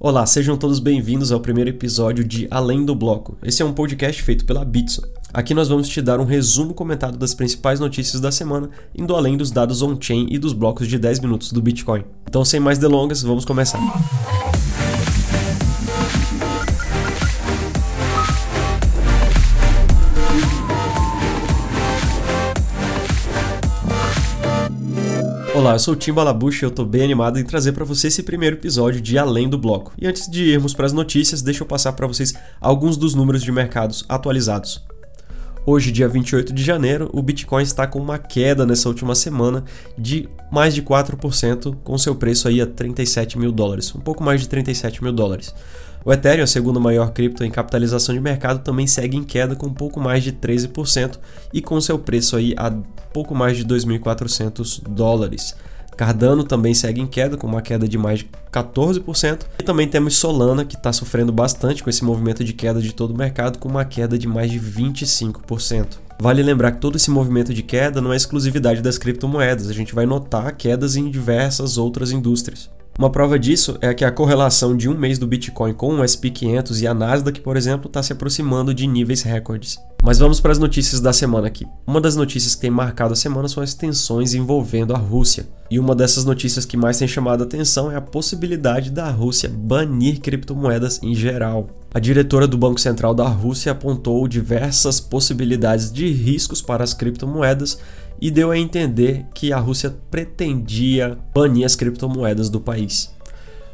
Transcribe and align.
Olá, 0.00 0.24
sejam 0.26 0.56
todos 0.56 0.78
bem-vindos 0.78 1.32
ao 1.32 1.40
primeiro 1.40 1.70
episódio 1.70 2.22
de 2.22 2.46
Além 2.52 2.84
do 2.84 2.94
Bloco. 2.94 3.36
Esse 3.42 3.62
é 3.62 3.64
um 3.64 3.72
podcast 3.72 4.22
feito 4.22 4.44
pela 4.44 4.64
Bitso. 4.64 5.02
Aqui 5.34 5.52
nós 5.52 5.66
vamos 5.66 5.88
te 5.88 6.00
dar 6.00 6.20
um 6.20 6.24
resumo 6.24 6.72
comentado 6.72 7.18
das 7.18 7.34
principais 7.34 7.80
notícias 7.80 8.20
da 8.20 8.30
semana, 8.30 8.70
indo 8.94 9.16
além 9.16 9.36
dos 9.36 9.50
dados 9.50 9.82
on-chain 9.82 10.28
e 10.30 10.38
dos 10.38 10.52
blocos 10.52 10.86
de 10.86 11.00
10 11.00 11.18
minutos 11.18 11.50
do 11.50 11.60
Bitcoin. 11.60 12.04
Então, 12.28 12.44
sem 12.44 12.60
mais 12.60 12.78
delongas, 12.78 13.22
vamos 13.22 13.44
começar. 13.44 13.80
Olá, 25.68 25.74
eu 25.74 25.80
sou 25.80 25.92
o 25.92 25.96
Tim 25.98 26.14
Balabucha 26.14 26.64
e 26.64 26.66
eu 26.66 26.70
tô 26.70 26.82
bem 26.82 27.02
animado 27.02 27.38
em 27.38 27.44
trazer 27.44 27.72
para 27.72 27.84
você 27.84 28.06
esse 28.06 28.22
primeiro 28.22 28.56
episódio 28.56 29.02
de 29.02 29.18
Além 29.18 29.50
do 29.50 29.58
Bloco. 29.58 29.92
E 29.98 30.06
antes 30.06 30.26
de 30.26 30.44
irmos 30.44 30.72
para 30.72 30.86
as 30.86 30.94
notícias, 30.94 31.42
deixa 31.42 31.62
eu 31.62 31.66
passar 31.66 31.92
para 31.92 32.06
vocês 32.06 32.32
alguns 32.58 32.96
dos 32.96 33.14
números 33.14 33.42
de 33.42 33.52
mercados 33.52 34.02
atualizados. 34.08 34.82
Hoje, 35.66 35.92
dia 35.92 36.08
28 36.08 36.54
de 36.54 36.64
janeiro, 36.64 37.10
o 37.12 37.20
Bitcoin 37.20 37.62
está 37.62 37.86
com 37.86 37.98
uma 37.98 38.16
queda 38.16 38.64
nessa 38.64 38.88
última 38.88 39.14
semana 39.14 39.62
de 39.98 40.26
mais 40.50 40.74
de 40.74 40.80
4%, 40.80 41.76
com 41.84 41.98
seu 41.98 42.14
preço 42.14 42.48
aí 42.48 42.62
a 42.62 42.66
37 42.66 43.38
mil 43.38 43.52
dólares, 43.52 43.94
um 43.94 44.00
pouco 44.00 44.24
mais 44.24 44.40
de 44.40 44.48
37 44.48 45.04
mil 45.04 45.12
dólares. 45.12 45.54
O 46.04 46.12
Ethereum, 46.12 46.44
a 46.44 46.46
segunda 46.46 46.80
maior 46.80 47.12
cripto 47.12 47.44
em 47.44 47.50
capitalização 47.50 48.14
de 48.14 48.20
mercado, 48.20 48.62
também 48.62 48.86
segue 48.86 49.16
em 49.16 49.24
queda 49.24 49.54
com 49.54 49.66
um 49.66 49.74
pouco 49.74 50.00
mais 50.00 50.22
de 50.22 50.32
13% 50.32 51.18
e 51.52 51.60
com 51.60 51.80
seu 51.80 51.98
preço 51.98 52.36
aí 52.36 52.54
a 52.56 52.70
pouco 53.12 53.34
mais 53.34 53.56
de 53.56 53.64
2.400 53.64 54.82
dólares. 54.88 55.54
Cardano 55.98 56.44
também 56.44 56.74
segue 56.74 57.00
em 57.00 57.08
queda, 57.08 57.36
com 57.36 57.48
uma 57.48 57.60
queda 57.60 57.88
de 57.88 57.98
mais 57.98 58.20
de 58.20 58.30
14%. 58.52 59.40
E 59.58 59.64
também 59.64 59.88
temos 59.88 60.16
Solana, 60.16 60.64
que 60.64 60.76
está 60.76 60.92
sofrendo 60.92 61.32
bastante 61.32 61.82
com 61.82 61.90
esse 61.90 62.04
movimento 62.04 62.44
de 62.44 62.52
queda 62.52 62.80
de 62.80 62.92
todo 62.92 63.10
o 63.10 63.18
mercado, 63.18 63.58
com 63.58 63.68
uma 63.68 63.84
queda 63.84 64.16
de 64.16 64.28
mais 64.28 64.48
de 64.48 64.60
25%. 64.60 65.98
Vale 66.20 66.40
lembrar 66.40 66.72
que 66.72 66.80
todo 66.80 66.94
esse 66.94 67.10
movimento 67.10 67.52
de 67.52 67.64
queda 67.64 68.00
não 68.00 68.12
é 68.12 68.16
exclusividade 68.16 68.80
das 68.80 68.96
criptomoedas, 68.96 69.68
a 69.68 69.72
gente 69.72 69.92
vai 69.92 70.06
notar 70.06 70.54
quedas 70.56 70.94
em 70.94 71.10
diversas 71.10 71.76
outras 71.76 72.12
indústrias. 72.12 72.70
Uma 72.98 73.10
prova 73.10 73.38
disso 73.38 73.78
é 73.80 73.94
que 73.94 74.04
a 74.04 74.10
correlação 74.10 74.76
de 74.76 74.88
um 74.88 74.98
mês 74.98 75.20
do 75.20 75.26
Bitcoin 75.26 75.72
com 75.72 76.00
o 76.00 76.02
SP 76.02 76.34
500 76.34 76.82
e 76.82 76.86
a 76.88 76.92
Nasdaq, 76.92 77.40
por 77.42 77.56
exemplo, 77.56 77.86
está 77.86 78.02
se 78.02 78.12
aproximando 78.12 78.74
de 78.74 78.88
níveis 78.88 79.22
recordes. 79.22 79.78
Mas 80.02 80.18
vamos 80.18 80.40
para 80.40 80.50
as 80.50 80.58
notícias 80.58 81.00
da 81.00 81.12
semana 81.12 81.46
aqui. 81.46 81.64
Uma 81.86 82.00
das 82.00 82.16
notícias 82.16 82.56
que 82.56 82.62
tem 82.62 82.70
marcado 82.70 83.12
a 83.12 83.16
semana 83.16 83.46
são 83.46 83.62
as 83.62 83.72
tensões 83.72 84.34
envolvendo 84.34 84.94
a 84.94 84.98
Rússia. 84.98 85.46
E 85.70 85.78
uma 85.78 85.94
dessas 85.94 86.24
notícias 86.24 86.64
que 86.64 86.76
mais 86.76 86.98
tem 86.98 87.06
chamado 87.06 87.44
a 87.44 87.46
atenção 87.46 87.88
é 87.88 87.94
a 87.94 88.00
possibilidade 88.00 88.90
da 88.90 89.08
Rússia 89.08 89.48
banir 89.48 90.20
criptomoedas 90.20 91.00
em 91.00 91.14
geral. 91.14 91.68
A 91.94 92.00
diretora 92.00 92.48
do 92.48 92.58
Banco 92.58 92.80
Central 92.80 93.14
da 93.14 93.28
Rússia 93.28 93.70
apontou 93.70 94.26
diversas 94.26 95.00
possibilidades 95.00 95.92
de 95.92 96.10
riscos 96.10 96.60
para 96.60 96.82
as 96.82 96.94
criptomoedas 96.94 97.78
e 98.20 98.30
deu 98.30 98.50
a 98.50 98.58
entender 98.58 99.26
que 99.34 99.52
a 99.52 99.58
Rússia 99.58 99.94
pretendia 100.10 101.18
banir 101.34 101.64
as 101.64 101.76
criptomoedas 101.76 102.50
do 102.50 102.60
país. 102.60 103.16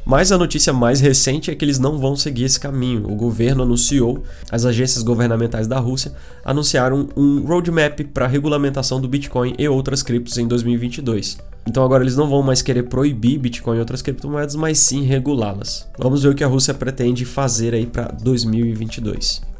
Mas 0.05 0.31
a 0.31 0.37
notícia 0.37 0.71
mais 0.71 1.01
recente 1.01 1.49
é 1.49 1.55
que 1.55 1.65
eles 1.65 1.79
não 1.79 1.97
vão 1.97 2.15
seguir 2.15 2.43
esse 2.43 2.59
caminho. 2.59 3.11
O 3.11 3.15
governo 3.15 3.63
anunciou, 3.63 4.23
as 4.51 4.63
agências 4.63 5.01
governamentais 5.01 5.65
da 5.65 5.79
Rússia 5.79 6.13
anunciaram 6.43 7.09
um 7.17 7.43
roadmap 7.43 7.99
para 8.13 8.27
regulamentação 8.27 9.01
do 9.01 9.07
Bitcoin 9.07 9.55
e 9.57 9.67
outras 9.67 10.03
criptos 10.03 10.37
em 10.37 10.47
2022. 10.47 11.37
Então 11.65 11.83
agora 11.83 12.03
eles 12.03 12.15
não 12.15 12.29
vão 12.29 12.43
mais 12.43 12.61
querer 12.61 12.83
proibir 12.83 13.39
Bitcoin 13.39 13.77
e 13.77 13.79
outras 13.79 14.03
criptomoedas, 14.03 14.55
mas 14.55 14.77
sim 14.77 15.01
regulá-las. 15.01 15.87
Vamos 15.97 16.21
ver 16.21 16.29
o 16.29 16.35
que 16.35 16.43
a 16.43 16.47
Rússia 16.47 16.75
pretende 16.75 17.25
fazer 17.25 17.73
aí 17.73 17.87
para 17.87 18.15
2022. 18.21 19.54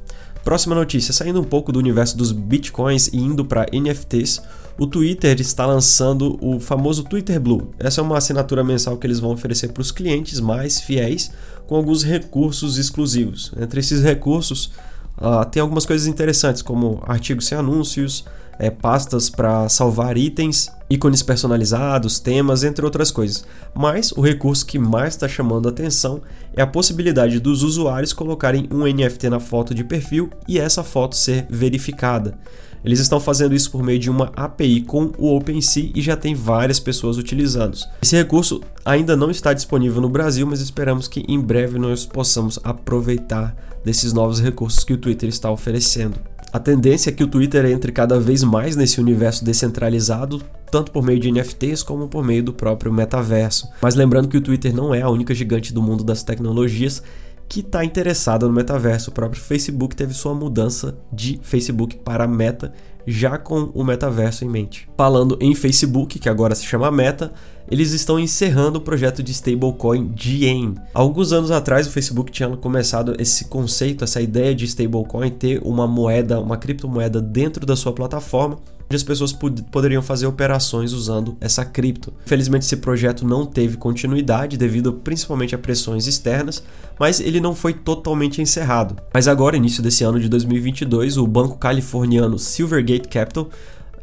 Próxima 0.45 0.75
notícia, 0.75 1.11
saindo 1.11 1.41
um 1.41 1.43
pouco 1.43 1.71
do 1.71 1.79
universo 1.79 2.15
dos 2.15 2.31
Bitcoins 2.31 3.07
e 3.07 3.17
indo 3.17 3.43
para 3.43 3.65
NFTs, 3.73 4.39
o 4.77 4.85
Twitter 4.85 5.41
está 5.41 5.65
lançando 5.65 6.37
o 6.39 6.59
famoso 6.59 7.03
Twitter 7.03 7.39
Blue. 7.39 7.73
Essa 7.79 7.99
é 7.99 8.03
uma 8.03 8.19
assinatura 8.19 8.63
mensal 8.63 8.95
que 8.95 9.07
eles 9.07 9.19
vão 9.19 9.31
oferecer 9.31 9.69
para 9.69 9.81
os 9.81 9.91
clientes 9.91 10.39
mais 10.39 10.79
fiéis 10.79 11.31
com 11.65 11.75
alguns 11.75 12.03
recursos 12.03 12.77
exclusivos. 12.77 13.51
Entre 13.59 13.79
esses 13.79 14.03
recursos, 14.03 14.71
uh, 15.17 15.43
tem 15.49 15.63
algumas 15.63 15.83
coisas 15.83 16.05
interessantes, 16.05 16.61
como 16.61 17.01
artigos 17.07 17.47
sem 17.47 17.57
anúncios, 17.57 18.23
é, 18.59 18.69
pastas 18.69 19.29
para 19.29 19.67
salvar 19.69 20.17
itens, 20.17 20.69
ícones 20.89 21.21
personalizados, 21.21 22.19
temas, 22.19 22.63
entre 22.63 22.85
outras 22.85 23.11
coisas. 23.11 23.45
Mas 23.73 24.11
o 24.11 24.21
recurso 24.21 24.65
que 24.65 24.79
mais 24.79 25.13
está 25.13 25.27
chamando 25.27 25.67
a 25.67 25.71
atenção 25.71 26.21
é 26.55 26.61
a 26.61 26.67
possibilidade 26.67 27.39
dos 27.39 27.63
usuários 27.63 28.13
colocarem 28.13 28.67
um 28.71 28.85
NFT 28.85 29.29
na 29.29 29.39
foto 29.39 29.73
de 29.73 29.83
perfil 29.83 30.29
e 30.47 30.59
essa 30.59 30.83
foto 30.83 31.15
ser 31.15 31.45
verificada. 31.49 32.37
Eles 32.85 32.99
estão 32.99 33.19
fazendo 33.19 33.55
isso 33.55 33.71
por 33.71 33.81
meio 33.81 33.97
de 33.97 34.11
uma 34.11 34.31
API 34.35 34.81
com 34.81 35.11
o 35.17 35.35
OpenSea 35.35 35.91
e 35.95 36.01
já 36.03 36.15
tem 36.15 36.35
várias 36.35 36.79
pessoas 36.79 37.17
utilizando. 37.17 37.75
Esse 37.99 38.15
recurso 38.15 38.61
ainda 38.85 39.17
não 39.17 39.31
está 39.31 39.53
disponível 39.53 39.99
no 39.99 40.07
Brasil, 40.07 40.45
mas 40.45 40.61
esperamos 40.61 41.07
que 41.07 41.25
em 41.27 41.39
breve 41.39 41.79
nós 41.79 42.05
possamos 42.05 42.59
aproveitar 42.63 43.55
desses 43.83 44.13
novos 44.13 44.39
recursos 44.39 44.83
que 44.83 44.93
o 44.93 44.97
Twitter 44.97 45.27
está 45.27 45.49
oferecendo. 45.49 46.19
A 46.55 46.59
tendência 46.59 47.09
é 47.09 47.13
que 47.13 47.21
o 47.21 47.27
Twitter 47.27 47.65
entre 47.65 47.91
cada 47.91 48.17
vez 48.17 48.41
mais 48.41 48.77
nesse 48.77 49.01
universo 49.01 49.43
descentralizado, 49.43 50.41
tanto 50.71 50.89
por 50.89 51.03
meio 51.03 51.19
de 51.19 51.29
NFTs 51.29 51.83
como 51.83 52.07
por 52.07 52.23
meio 52.23 52.41
do 52.41 52.53
próprio 52.53 52.93
metaverso. 52.93 53.67
Mas 53.81 53.93
lembrando 53.93 54.29
que 54.29 54.37
o 54.37 54.41
Twitter 54.41 54.73
não 54.73 54.95
é 54.95 55.01
a 55.01 55.09
única 55.09 55.35
gigante 55.35 55.73
do 55.73 55.81
mundo 55.81 56.01
das 56.01 56.23
tecnologias 56.23 57.03
que 57.49 57.59
está 57.59 57.83
interessada 57.83 58.47
no 58.47 58.53
metaverso. 58.53 59.09
O 59.09 59.13
próprio 59.13 59.41
Facebook 59.41 59.97
teve 59.97 60.13
sua 60.13 60.33
mudança 60.33 60.97
de 61.11 61.37
Facebook 61.43 61.97
para 61.97 62.25
Meta 62.25 62.71
já 63.05 63.37
com 63.37 63.69
o 63.73 63.83
metaverso 63.83 64.45
em 64.45 64.49
mente. 64.49 64.87
Falando 64.97 65.37
em 65.41 65.53
Facebook, 65.53 66.17
que 66.17 66.29
agora 66.29 66.55
se 66.55 66.63
chama 66.63 66.89
Meta, 66.89 67.33
eles 67.69 67.91
estão 67.91 68.19
encerrando 68.19 68.79
o 68.79 68.81
projeto 68.81 69.23
de 69.23 69.31
stablecoin 69.31 70.11
Diem. 70.13 70.75
Alguns 70.93 71.31
anos 71.31 71.51
atrás, 71.51 71.87
o 71.87 71.91
Facebook 71.91 72.31
tinha 72.31 72.49
começado 72.57 73.15
esse 73.19 73.45
conceito, 73.45 74.03
essa 74.03 74.21
ideia 74.21 74.53
de 74.53 74.65
stablecoin 74.65 75.31
ter 75.31 75.61
uma 75.63 75.87
moeda, 75.87 76.39
uma 76.39 76.57
criptomoeda 76.57 77.21
dentro 77.21 77.65
da 77.65 77.75
sua 77.75 77.93
plataforma 77.93 78.57
onde 78.85 78.95
as 78.95 79.03
pessoas 79.03 79.33
pod 79.33 79.63
poderiam 79.63 80.01
fazer 80.01 80.27
operações 80.27 80.93
usando 80.93 81.35
essa 81.41 81.65
cripto. 81.65 82.13
Infelizmente, 82.25 82.63
esse 82.63 82.77
projeto 82.77 83.25
não 83.25 83.45
teve 83.45 83.77
continuidade 83.77 84.57
devido 84.57 84.93
principalmente 84.93 85.55
a 85.55 85.57
pressões 85.57 86.07
externas, 86.07 86.63
mas 86.99 87.19
ele 87.19 87.39
não 87.39 87.55
foi 87.55 87.73
totalmente 87.73 88.41
encerrado. 88.41 88.95
Mas 89.13 89.27
agora, 89.27 89.57
início 89.57 89.81
desse 89.81 90.03
ano 90.03 90.19
de 90.19 90.29
2022, 90.29 91.17
o 91.17 91.27
banco 91.27 91.57
californiano 91.57 92.37
Silvergate 92.37 93.09
Capital 93.09 93.49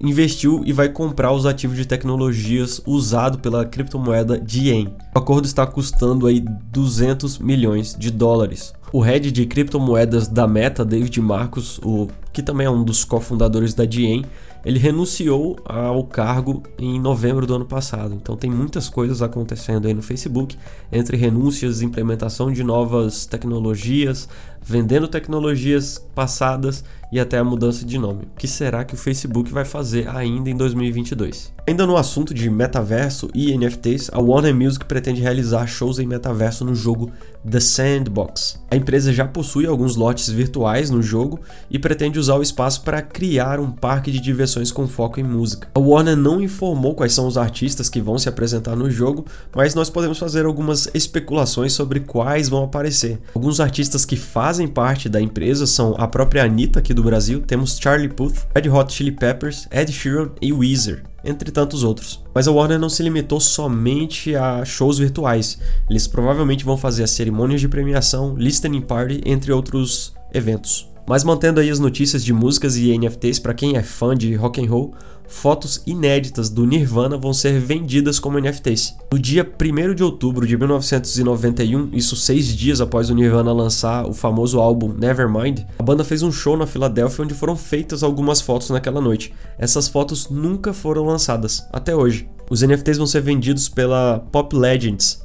investiu 0.00 0.62
e 0.64 0.72
vai 0.72 0.88
comprar 0.88 1.32
os 1.32 1.46
ativos 1.46 1.76
de 1.76 1.86
tecnologias 1.86 2.80
usado 2.86 3.38
pela 3.38 3.64
criptomoeda 3.64 4.38
Diem. 4.38 4.94
O 5.14 5.18
acordo 5.18 5.46
está 5.46 5.66
custando 5.66 6.26
aí 6.26 6.40
200 6.40 7.38
milhões 7.38 7.96
de 7.98 8.10
dólares. 8.10 8.72
O 8.92 9.00
head 9.00 9.32
de 9.32 9.46
criptomoedas 9.46 10.28
da 10.28 10.46
Meta, 10.46 10.84
David 10.84 11.18
Marcos, 11.22 11.78
o 11.82 12.08
que 12.30 12.42
também 12.42 12.66
é 12.66 12.70
um 12.70 12.84
dos 12.84 13.06
cofundadores 13.06 13.72
da 13.72 13.86
Diem, 13.86 14.22
ele 14.64 14.78
renunciou 14.78 15.58
ao 15.64 16.04
cargo 16.04 16.62
em 16.78 17.00
novembro 17.00 17.46
do 17.46 17.54
ano 17.54 17.64
passado. 17.64 18.14
Então 18.14 18.36
tem 18.36 18.50
muitas 18.50 18.88
coisas 18.88 19.22
acontecendo 19.22 19.88
aí 19.88 19.94
no 19.94 20.02
Facebook, 20.02 20.56
entre 20.92 21.16
renúncias, 21.16 21.82
implementação 21.82 22.52
de 22.52 22.62
novas 22.62 23.26
tecnologias, 23.26 24.28
vendendo 24.62 25.08
tecnologias 25.08 25.98
passadas 26.14 26.84
e 27.10 27.18
até 27.18 27.38
a 27.38 27.44
mudança 27.44 27.84
de 27.84 27.98
nome. 27.98 28.24
O 28.24 28.36
que 28.38 28.46
será 28.46 28.84
que 28.84 28.94
o 28.94 28.96
Facebook 28.96 29.50
vai 29.50 29.64
fazer 29.64 30.08
ainda 30.08 30.48
em 30.48 30.56
2022? 30.56 31.52
Ainda 31.66 31.86
no 31.86 31.96
assunto 31.96 32.32
de 32.32 32.48
metaverso 32.48 33.28
e 33.34 33.56
NFTs, 33.56 34.10
a 34.12 34.20
Warner 34.20 34.54
Music 34.54 34.84
pretende 34.84 35.20
realizar 35.20 35.66
shows 35.66 35.98
em 35.98 36.06
metaverso 36.06 36.64
no 36.64 36.74
jogo 36.74 37.10
The 37.48 37.60
Sandbox. 37.60 38.60
A 38.70 38.76
empresa 38.76 39.12
já 39.12 39.26
possui 39.26 39.66
alguns 39.66 39.96
lotes 39.96 40.28
virtuais 40.28 40.90
no 40.90 41.02
jogo 41.02 41.40
e 41.70 41.78
pretende 41.78 42.18
usar 42.18 42.36
o 42.36 42.42
espaço 42.42 42.82
para 42.82 43.02
criar 43.02 43.60
um 43.60 43.70
parque 43.70 44.10
de 44.10 44.20
diversões 44.20 44.70
com 44.70 44.86
foco 44.86 45.20
em 45.20 45.22
música. 45.22 45.68
A 45.74 45.80
Warner 45.80 46.16
não 46.16 46.40
informou 46.40 46.94
quais 46.94 47.12
são 47.12 47.26
os 47.26 47.36
artistas 47.36 47.88
que 47.88 48.00
vão 48.00 48.18
se 48.18 48.28
apresentar 48.28 48.76
no 48.76 48.90
jogo, 48.90 49.26
mas 49.54 49.74
nós 49.74 49.90
podemos 49.90 50.18
fazer 50.18 50.46
algumas 50.46 50.88
especulações 50.94 51.72
sobre 51.72 52.00
quais 52.00 52.48
vão 52.48 52.64
aparecer. 52.64 53.20
Alguns 53.34 53.60
artistas 53.60 54.04
que 54.04 54.16
fazem 54.16 54.68
parte 54.68 55.08
da 55.08 55.20
empresa 55.20 55.66
são 55.66 55.94
a 55.98 56.06
própria 56.06 56.44
Anitta 56.44 56.78
aqui 56.78 56.94
do 56.94 57.02
Brasil, 57.02 57.42
temos 57.42 57.78
Charlie 57.78 58.08
Puth, 58.08 58.46
Red 58.54 58.68
Hot 58.68 58.92
Chili 58.92 59.12
Peppers, 59.12 59.68
Ed 59.70 59.92
Sheeran 59.92 60.30
e 60.40 60.52
Weezer 60.52 61.11
entre 61.24 61.50
tantos 61.50 61.82
outros. 61.82 62.22
Mas 62.34 62.46
a 62.46 62.52
Warner 62.52 62.78
não 62.78 62.88
se 62.88 63.02
limitou 63.02 63.40
somente 63.40 64.34
a 64.34 64.64
shows 64.64 64.98
virtuais. 64.98 65.58
Eles 65.88 66.06
provavelmente 66.06 66.64
vão 66.64 66.76
fazer 66.76 67.04
as 67.04 67.10
cerimônias 67.10 67.60
de 67.60 67.68
premiação, 67.68 68.34
listening 68.36 68.82
party, 68.82 69.20
entre 69.24 69.52
outros 69.52 70.14
eventos. 70.32 70.91
Mas 71.06 71.24
mantendo 71.24 71.60
aí 71.60 71.70
as 71.70 71.78
notícias 71.78 72.24
de 72.24 72.32
músicas 72.32 72.76
e 72.76 72.96
NFTs 72.96 73.38
para 73.38 73.54
quem 73.54 73.76
é 73.76 73.82
fã 73.82 74.14
de 74.14 74.34
rock 74.34 74.64
and 74.64 74.70
roll, 74.70 74.94
fotos 75.26 75.82
inéditas 75.86 76.50
do 76.50 76.66
Nirvana 76.66 77.16
vão 77.16 77.32
ser 77.32 77.58
vendidas 77.58 78.18
como 78.18 78.38
NFTs. 78.38 78.96
No 79.12 79.18
dia 79.18 79.44
1 79.44 79.94
de 79.94 80.04
outubro 80.04 80.46
de 80.46 80.56
1991, 80.56 81.90
isso 81.92 82.14
seis 82.14 82.48
dias 82.48 82.80
após 82.80 83.10
o 83.10 83.14
Nirvana 83.14 83.52
lançar 83.52 84.06
o 84.06 84.12
famoso 84.12 84.60
álbum 84.60 84.92
Nevermind, 84.92 85.60
a 85.78 85.82
banda 85.82 86.04
fez 86.04 86.22
um 86.22 86.30
show 86.30 86.56
na 86.56 86.66
Filadélfia 86.66 87.24
onde 87.24 87.34
foram 87.34 87.56
feitas 87.56 88.02
algumas 88.02 88.40
fotos 88.40 88.70
naquela 88.70 89.00
noite. 89.00 89.32
Essas 89.58 89.88
fotos 89.88 90.28
nunca 90.28 90.72
foram 90.72 91.04
lançadas, 91.04 91.66
até 91.72 91.96
hoje. 91.96 92.28
Os 92.50 92.62
NFTs 92.62 92.98
vão 92.98 93.06
ser 93.06 93.22
vendidos 93.22 93.68
pela 93.68 94.18
Pop 94.30 94.54
Legends, 94.54 95.22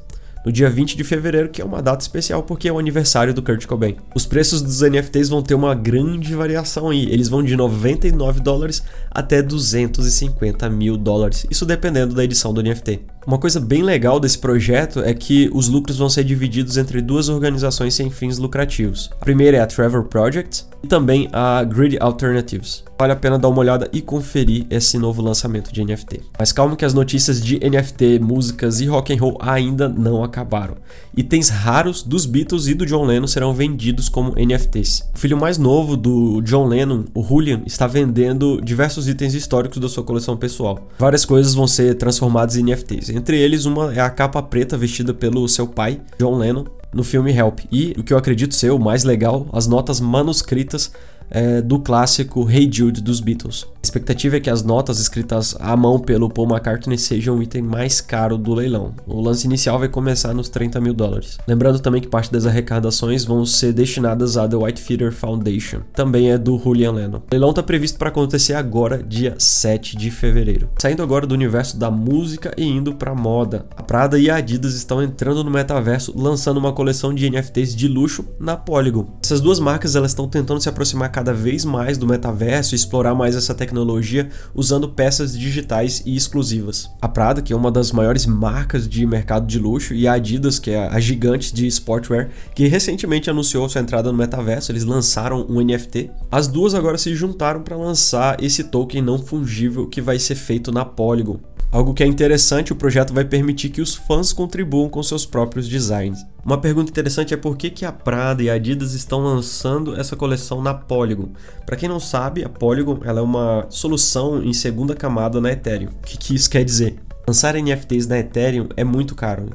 no 0.48 0.52
dia 0.52 0.70
20 0.70 0.96
de 0.96 1.04
fevereiro, 1.04 1.50
que 1.50 1.60
é 1.60 1.64
uma 1.64 1.82
data 1.82 2.00
especial 2.00 2.42
porque 2.42 2.66
é 2.66 2.72
o 2.72 2.78
aniversário 2.78 3.34
do 3.34 3.42
Kurt 3.42 3.66
Cobain. 3.66 3.96
Os 4.14 4.24
preços 4.24 4.62
dos 4.62 4.80
NFTs 4.80 5.28
vão 5.28 5.42
ter 5.42 5.52
uma 5.52 5.74
grande 5.74 6.34
variação 6.34 6.88
aí, 6.88 7.04
eles 7.12 7.28
vão 7.28 7.42
de 7.42 7.54
99 7.54 8.40
dólares 8.40 8.82
até 9.10 9.42
250 9.42 10.70
mil 10.70 10.96
dólares, 10.96 11.44
isso 11.50 11.66
dependendo 11.66 12.14
da 12.14 12.24
edição 12.24 12.54
do 12.54 12.62
NFT. 12.62 13.17
Uma 13.28 13.36
coisa 13.36 13.60
bem 13.60 13.82
legal 13.82 14.18
desse 14.18 14.38
projeto 14.38 15.00
é 15.00 15.12
que 15.12 15.50
os 15.52 15.68
lucros 15.68 15.98
vão 15.98 16.08
ser 16.08 16.24
divididos 16.24 16.78
entre 16.78 17.02
duas 17.02 17.28
organizações 17.28 17.92
sem 17.92 18.08
fins 18.08 18.38
lucrativos. 18.38 19.10
A 19.20 19.22
primeira 19.22 19.58
é 19.58 19.60
a 19.60 19.66
Trevor 19.66 20.04
Project 20.04 20.64
e 20.82 20.86
também 20.86 21.28
a 21.30 21.62
Grid 21.62 21.98
Alternatives. 22.00 22.84
Vale 22.98 23.12
a 23.12 23.16
pena 23.16 23.38
dar 23.38 23.48
uma 23.48 23.60
olhada 23.60 23.88
e 23.92 24.00
conferir 24.00 24.66
esse 24.70 24.98
novo 24.98 25.22
lançamento 25.22 25.72
de 25.72 25.84
NFT. 25.84 26.20
Mas 26.38 26.52
calma 26.52 26.74
que 26.74 26.84
as 26.84 26.94
notícias 26.94 27.40
de 27.40 27.60
NFT, 27.60 28.18
músicas 28.18 28.80
e 28.80 28.86
rock 28.86 29.12
and 29.12 29.20
roll 29.20 29.38
ainda 29.40 29.88
não 29.88 30.24
acabaram. 30.24 30.76
Itens 31.16 31.48
raros 31.48 32.02
dos 32.02 32.26
Beatles 32.26 32.66
e 32.66 32.74
do 32.74 32.86
John 32.86 33.04
Lennon 33.04 33.26
serão 33.26 33.54
vendidos 33.54 34.08
como 34.08 34.34
NFTs. 34.34 35.08
O 35.14 35.18
filho 35.18 35.36
mais 35.36 35.58
novo 35.58 35.96
do 35.96 36.40
John 36.40 36.66
Lennon, 36.66 37.04
o 37.14 37.22
Julian, 37.22 37.62
está 37.66 37.86
vendendo 37.86 38.60
diversos 38.60 39.06
itens 39.06 39.34
históricos 39.34 39.78
da 39.78 39.88
sua 39.88 40.02
coleção 40.02 40.36
pessoal. 40.36 40.88
Várias 40.98 41.24
coisas 41.24 41.54
vão 41.54 41.66
ser 41.68 41.94
transformadas 41.94 42.56
em 42.56 42.64
NFTs. 42.64 43.10
Entre 43.18 43.36
eles, 43.36 43.64
uma 43.64 43.92
é 43.92 43.98
a 43.98 44.08
capa 44.08 44.40
preta 44.40 44.78
vestida 44.78 45.12
pelo 45.12 45.48
seu 45.48 45.66
pai, 45.66 46.00
John 46.20 46.38
Lennon, 46.38 46.66
no 46.94 47.02
filme 47.02 47.32
Help. 47.32 47.62
E 47.70 47.92
o 47.98 48.04
que 48.04 48.12
eu 48.12 48.16
acredito 48.16 48.54
ser 48.54 48.70
o 48.70 48.78
mais 48.78 49.02
legal, 49.02 49.48
as 49.52 49.66
notas 49.66 49.98
manuscritas 49.98 50.92
é, 51.30 51.60
do 51.60 51.78
clássico 51.78 52.48
Hey 52.50 52.68
Jude 52.72 53.00
dos 53.00 53.20
Beatles. 53.20 53.66
A 53.76 53.80
expectativa 53.82 54.36
é 54.36 54.40
que 54.40 54.50
as 54.50 54.62
notas 54.62 54.98
escritas 55.00 55.56
à 55.60 55.76
mão 55.76 55.98
pelo 55.98 56.28
Paul 56.28 56.48
McCartney 56.48 56.98
sejam 56.98 57.38
o 57.38 57.42
item 57.42 57.62
mais 57.62 58.00
caro 58.00 58.36
do 58.36 58.54
leilão. 58.54 58.94
O 59.06 59.20
lance 59.20 59.46
inicial 59.46 59.78
vai 59.78 59.88
começar 59.88 60.34
nos 60.34 60.48
30 60.48 60.80
mil 60.80 60.92
dólares. 60.92 61.38
Lembrando 61.46 61.80
também 61.80 62.00
que 62.00 62.08
parte 62.08 62.32
das 62.32 62.46
arrecadações 62.46 63.24
vão 63.24 63.46
ser 63.46 63.72
destinadas 63.72 64.36
à 64.36 64.48
The 64.48 64.56
White 64.56 64.82
Feeder 64.82 65.12
Foundation, 65.12 65.80
também 65.94 66.30
é 66.30 66.38
do 66.38 66.58
Julian 66.58 66.92
Lennon. 66.92 67.18
O 67.18 67.22
leilão 67.30 67.50
está 67.50 67.62
previsto 67.62 67.98
para 67.98 68.08
acontecer 68.08 68.54
agora, 68.54 69.02
dia 69.02 69.34
7 69.38 69.96
de 69.96 70.10
fevereiro. 70.10 70.68
Saindo 70.78 71.02
agora 71.02 71.26
do 71.26 71.34
universo 71.34 71.78
da 71.78 71.90
música 71.90 72.52
e 72.56 72.64
indo 72.64 72.94
para 72.94 73.14
moda. 73.14 73.66
A 73.76 73.82
Prada 73.82 74.18
e 74.18 74.28
a 74.28 74.36
Adidas 74.36 74.74
estão 74.74 75.02
entrando 75.02 75.44
no 75.44 75.50
metaverso, 75.50 76.12
lançando 76.16 76.58
uma 76.58 76.72
coleção 76.72 77.14
de 77.14 77.28
NFTs 77.30 77.74
de 77.74 77.88
luxo 77.88 78.24
na 78.38 78.56
Polygon. 78.56 79.06
Essas 79.22 79.40
duas 79.40 79.58
marcas 79.60 79.94
elas 79.94 80.10
estão 80.10 80.28
tentando 80.28 80.60
se 80.60 80.68
aproximar 80.68 81.10
cada 81.18 81.34
vez 81.34 81.64
mais 81.64 81.98
do 81.98 82.06
metaverso 82.06 82.74
e 82.74 82.76
explorar 82.76 83.12
mais 83.12 83.34
essa 83.34 83.52
tecnologia 83.52 84.28
usando 84.54 84.88
peças 84.88 85.36
digitais 85.36 86.00
e 86.06 86.14
exclusivas. 86.14 86.88
A 87.02 87.08
Prada, 87.08 87.42
que 87.42 87.52
é 87.52 87.56
uma 87.56 87.72
das 87.72 87.90
maiores 87.90 88.24
marcas 88.24 88.88
de 88.88 89.04
mercado 89.04 89.44
de 89.44 89.58
luxo, 89.58 89.94
e 89.94 90.06
a 90.06 90.12
Adidas, 90.12 90.60
que 90.60 90.70
é 90.70 90.86
a 90.86 91.00
gigante 91.00 91.52
de 91.52 91.66
sportwear, 91.66 92.28
que 92.54 92.68
recentemente 92.68 93.28
anunciou 93.28 93.68
sua 93.68 93.80
entrada 93.80 94.12
no 94.12 94.18
metaverso, 94.18 94.70
eles 94.70 94.84
lançaram 94.84 95.44
um 95.48 95.60
NFT. 95.60 96.08
As 96.30 96.46
duas 96.46 96.72
agora 96.72 96.96
se 96.96 97.12
juntaram 97.16 97.62
para 97.62 97.76
lançar 97.76 98.40
esse 98.40 98.62
token 98.62 99.02
não 99.02 99.18
fungível 99.18 99.88
que 99.88 100.00
vai 100.00 100.20
ser 100.20 100.36
feito 100.36 100.70
na 100.70 100.84
Polygon. 100.84 101.40
Algo 101.70 101.92
que 101.92 102.02
é 102.02 102.06
interessante, 102.06 102.72
o 102.72 102.76
projeto 102.76 103.12
vai 103.12 103.26
permitir 103.26 103.68
que 103.68 103.82
os 103.82 103.94
fãs 103.94 104.32
contribuam 104.32 104.88
com 104.88 105.02
seus 105.02 105.26
próprios 105.26 105.68
designs. 105.68 106.24
Uma 106.42 106.56
pergunta 106.56 106.90
interessante 106.90 107.34
é 107.34 107.36
por 107.36 107.58
que, 107.58 107.68
que 107.68 107.84
a 107.84 107.92
Prada 107.92 108.42
e 108.42 108.48
a 108.48 108.54
Adidas 108.54 108.94
estão 108.94 109.20
lançando 109.20 109.94
essa 109.94 110.16
coleção 110.16 110.62
na 110.62 110.72
Polygon. 110.72 111.28
Para 111.66 111.76
quem 111.76 111.86
não 111.86 112.00
sabe, 112.00 112.42
a 112.42 112.48
Polygon 112.48 113.00
ela 113.04 113.20
é 113.20 113.22
uma 113.22 113.66
solução 113.68 114.42
em 114.42 114.54
segunda 114.54 114.94
camada 114.94 115.42
na 115.42 115.52
Ethereum. 115.52 115.90
O 115.90 116.06
que, 116.06 116.16
que 116.16 116.34
isso 116.34 116.48
quer 116.48 116.64
dizer? 116.64 116.96
Lançar 117.26 117.54
NFTs 117.54 118.06
na 118.06 118.18
Ethereum 118.18 118.68
é 118.74 118.82
muito 118.82 119.14
caro. 119.14 119.50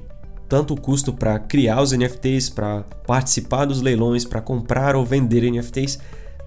Tanto 0.48 0.76
o 0.76 0.80
custo 0.80 1.12
para 1.12 1.40
criar 1.40 1.82
os 1.82 1.94
NFTs, 1.94 2.48
para 2.48 2.84
participar 3.08 3.66
dos 3.66 3.82
leilões, 3.82 4.24
para 4.24 4.40
comprar 4.40 4.96
ou 4.96 5.04
vender 5.04 5.50
NFTs, 5.50 5.98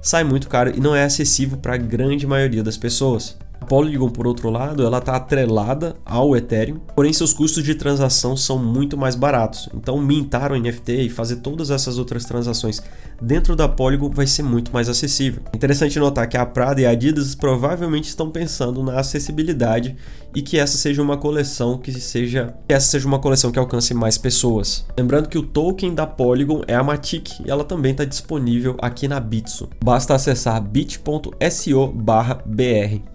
sai 0.01 0.23
muito 0.23 0.49
caro 0.49 0.73
e 0.73 0.79
não 0.79 0.95
é 0.95 1.03
acessível 1.03 1.59
para 1.59 1.75
a 1.75 1.79
grande 1.79 2.25
maioria 2.25 2.63
das 2.63 2.77
pessoas. 2.77 3.37
A 3.61 3.65
Polygon, 3.65 4.09
por 4.09 4.27
outro 4.27 4.51
lado, 4.51 4.85
ela 4.85 4.99
está 4.99 5.17
atrelada 5.17 5.97
ao 6.05 6.37
Ethereum, 6.37 6.79
porém 6.95 7.13
seus 7.13 7.33
custos 7.33 7.65
de 7.65 7.75
transação 7.75 8.37
são 8.37 8.59
muito 8.59 8.97
mais 8.97 9.15
baratos. 9.15 9.69
Então, 9.75 9.99
mintar 9.99 10.53
o 10.53 10.59
NFT 10.59 10.93
e 11.03 11.11
fazer 11.11 11.37
todas 11.37 11.71
essas 11.71 11.99
outras 11.99 12.25
transações 12.25 12.83
dentro 13.21 13.57
da 13.57 13.69
Polygon 13.69 14.11
vai 14.11 14.27
ser 14.27 14.43
muito 14.43 14.73
mais 14.73 14.89
acessível. 14.89 15.43
Interessante 15.55 15.99
notar 15.99 16.29
que 16.29 16.37
a 16.37 16.45
Prada 16.45 16.81
e 16.81 16.87
a 16.87 16.91
Adidas 16.91 17.35
provavelmente 17.35 18.09
estão 18.09 18.31
pensando 18.31 18.83
na 18.83 19.01
acessibilidade 19.01 19.97
e 20.35 20.43
que 20.43 20.59
essa 20.59 20.77
seja 20.77 21.01
uma 21.01 21.17
coleção 21.17 21.79
que 21.79 21.91
seja 21.93 22.55
que 22.69 22.75
essa 22.75 22.87
seja 22.87 23.09
uma 23.09 23.19
coleção 23.19 23.51
que 23.51 23.59
alcance 23.59 23.95
mais 23.95 24.19
pessoas. 24.19 24.85
Lembrando 24.99 25.29
que 25.31 25.39
o 25.39 25.43
token 25.43 25.95
da 25.95 26.07
Polygon 26.07 26.63
é 26.67 26.75
a 26.75 26.83
Matic 26.83 27.41
e 27.45 27.51
ela 27.51 27.65
também 27.65 27.93
está 27.93 28.05
disponível 28.05 28.77
aqui 28.83 29.09
na 29.09 29.19
Bitso. 29.19 29.69
Basta 29.83 30.15
acessar 30.15 30.61
bit.so/br. 30.61 31.41